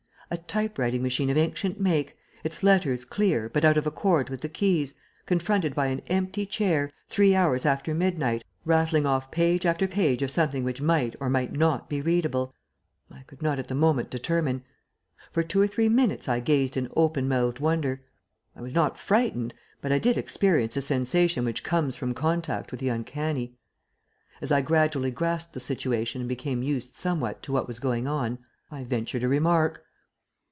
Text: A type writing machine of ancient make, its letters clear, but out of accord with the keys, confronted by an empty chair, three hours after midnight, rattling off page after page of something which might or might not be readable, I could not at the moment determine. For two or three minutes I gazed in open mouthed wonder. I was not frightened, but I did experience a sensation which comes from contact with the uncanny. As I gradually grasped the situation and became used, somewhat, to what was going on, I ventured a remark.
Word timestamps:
A 0.33 0.37
type 0.37 0.79
writing 0.79 1.03
machine 1.03 1.29
of 1.29 1.35
ancient 1.35 1.77
make, 1.77 2.15
its 2.41 2.63
letters 2.63 3.03
clear, 3.03 3.49
but 3.49 3.65
out 3.65 3.75
of 3.75 3.85
accord 3.85 4.29
with 4.29 4.39
the 4.39 4.47
keys, 4.47 4.93
confronted 5.25 5.75
by 5.75 5.87
an 5.87 5.99
empty 6.07 6.45
chair, 6.45 6.89
three 7.09 7.35
hours 7.35 7.65
after 7.65 7.93
midnight, 7.93 8.45
rattling 8.63 9.05
off 9.05 9.29
page 9.29 9.65
after 9.65 9.89
page 9.89 10.21
of 10.21 10.31
something 10.31 10.63
which 10.63 10.79
might 10.79 11.17
or 11.19 11.29
might 11.29 11.51
not 11.51 11.89
be 11.89 11.99
readable, 12.01 12.55
I 13.11 13.23
could 13.23 13.41
not 13.41 13.59
at 13.59 13.67
the 13.67 13.75
moment 13.75 14.09
determine. 14.09 14.63
For 15.33 15.43
two 15.43 15.61
or 15.61 15.67
three 15.67 15.89
minutes 15.89 16.29
I 16.29 16.39
gazed 16.39 16.77
in 16.77 16.87
open 16.95 17.27
mouthed 17.27 17.59
wonder. 17.59 18.01
I 18.55 18.61
was 18.61 18.73
not 18.73 18.97
frightened, 18.97 19.53
but 19.81 19.91
I 19.91 19.99
did 19.99 20.17
experience 20.17 20.77
a 20.77 20.81
sensation 20.81 21.43
which 21.43 21.61
comes 21.65 21.97
from 21.97 22.13
contact 22.13 22.71
with 22.71 22.79
the 22.79 22.87
uncanny. 22.87 23.57
As 24.39 24.49
I 24.49 24.61
gradually 24.61 25.11
grasped 25.11 25.51
the 25.53 25.59
situation 25.59 26.21
and 26.21 26.29
became 26.29 26.63
used, 26.63 26.95
somewhat, 26.95 27.43
to 27.43 27.51
what 27.51 27.67
was 27.67 27.79
going 27.79 28.07
on, 28.07 28.37
I 28.71 28.85
ventured 28.85 29.23
a 29.23 29.27
remark. 29.27 29.83